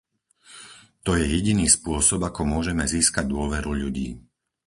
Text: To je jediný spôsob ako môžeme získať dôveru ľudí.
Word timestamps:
To 1.05 1.11
je 1.17 1.29
jediný 1.35 1.67
spôsob 1.77 2.19
ako 2.29 2.41
môžeme 2.53 2.83
získať 2.95 3.25
dôveru 3.33 3.71
ľudí. 3.85 4.09